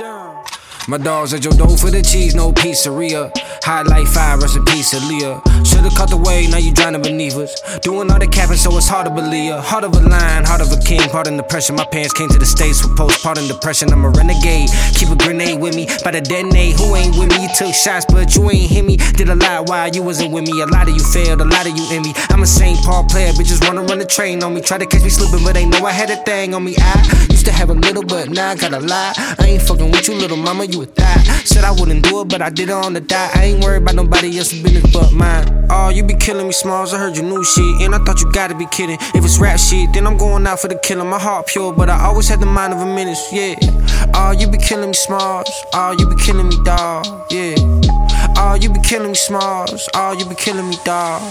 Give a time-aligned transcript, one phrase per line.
[0.00, 3.32] My dogs at your door for the cheese, no pizzeria.
[3.64, 5.42] Hot like fire, recipe Celia.
[5.66, 7.50] Should've caught the way, now you drowning beneath us.
[7.80, 9.58] Doing all the capping, so it's hard to believe.
[9.58, 11.72] Heart of a lion, heart of a king, pardon the pressure.
[11.72, 13.90] My parents came to the States for postpartum depression.
[13.90, 14.70] I'm a renegade.
[14.94, 16.78] Keep a grenade with me, by the detonate.
[16.78, 17.42] Who ain't with me?
[17.42, 18.98] You took shots, but you ain't hit me.
[19.18, 20.62] Did a lot while you wasn't with me.
[20.62, 22.14] A lot of you failed, a lot of you in me.
[22.30, 22.78] I'm a St.
[22.86, 24.60] Paul player, bitches wanna run the train on me.
[24.62, 26.76] Try to catch me slipping, but they know I had a thing on me.
[26.78, 29.18] I to have a little, but now I got a lot.
[29.40, 31.18] I ain't fucking with you, little mama, you a thot.
[31.46, 33.34] Said I wouldn't do it, but I did it on the dot.
[33.34, 35.66] I ain't worried about nobody else's business but mine.
[35.70, 36.92] Oh, you be killing me, Smalls.
[36.92, 38.98] I heard your new shit, and I thought you gotta be kidding.
[39.14, 41.08] If it's rap shit, then I'm going out for the killing.
[41.08, 43.54] My heart pure, but I always had the mind of a menace, yeah.
[44.14, 45.50] Oh, you be killing me, Smalls.
[45.72, 47.54] Oh, you be killing me, dog, yeah.
[48.36, 49.88] Oh, you be killing me, Smalls.
[49.94, 51.22] Oh, you be killing me, dog.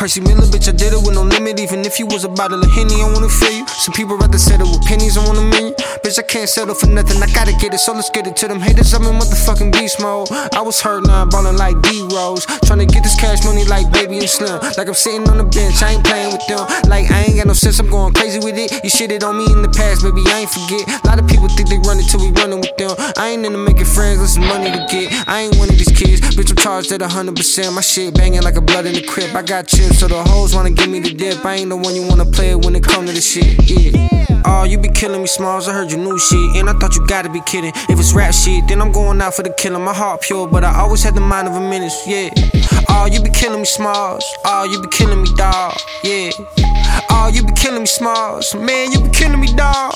[0.00, 1.60] Percy Miller, bitch, I did it with no limit.
[1.60, 3.68] Even if you was a bottle of Henny, I wanna feel you.
[3.68, 5.74] Some people rather settle with pennies, I want a million.
[6.00, 8.48] Bitch, I can't settle for nothing, I gotta get it, so let's get it to
[8.48, 8.94] them haters.
[8.94, 10.32] I'm in motherfucking beast mode.
[10.56, 12.46] I was hurt, now I'm ballin' like D Rose.
[12.64, 14.56] Tryna get this cash money like baby and slim.
[14.80, 16.64] Like I'm sitting on the bench, I ain't playing with them.
[16.88, 18.72] Like I ain't got no sense, I'm going crazy with it.
[18.80, 20.80] You shitted on me in the past, baby, I ain't forget.
[21.04, 22.96] A lot of people think they run it till we running with them.
[23.20, 25.12] I ain't into making friends, this is money to get.
[25.28, 27.74] I ain't one of these kids, bitch, I'm charged at 100%.
[27.74, 29.36] My shit banging like a blood in the crib.
[29.36, 31.44] I got chips, so the hoes wanna give me the dip.
[31.44, 34.40] I ain't the one you wanna play when it come to the shit, yeah.
[34.46, 35.68] Oh, you be killing me, Smalls.
[35.68, 37.72] I heard your new shit, and I thought you gotta be kidding.
[37.90, 39.84] If it's rap shit, then I'm going out for the killing.
[39.84, 42.30] My heart pure, but I always had the mind of a menace, yeah.
[42.88, 44.24] Oh, you be killing me, Smalls.
[44.46, 46.30] Oh, you be killing me, dog, yeah.
[47.10, 48.54] Oh, you be killing me, Smalls.
[48.54, 49.94] Man, you be killing me, dog.